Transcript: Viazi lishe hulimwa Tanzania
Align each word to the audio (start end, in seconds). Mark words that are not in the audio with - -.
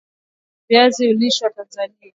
Viazi 0.69 1.13
lishe 1.13 1.45
hulimwa 1.45 1.55
Tanzania 1.55 1.95